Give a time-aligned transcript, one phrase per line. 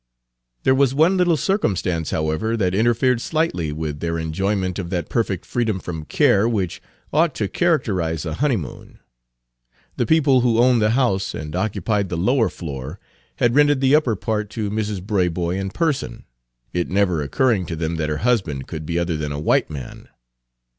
[0.63, 5.45] There was one little circumstance, however, that interfered slightly with their enjoyment of that perfect
[5.45, 6.81] freedom from care which
[7.13, 8.97] ought Page 247 to characterize a honeymoon.
[9.97, 12.99] The people who owned the house and occupied the lower floor
[13.35, 15.01] had rented the upper part to Mrs.
[15.01, 16.25] Braboy in person,
[16.73, 20.07] it never occurring to them that her husband could be other than a white man.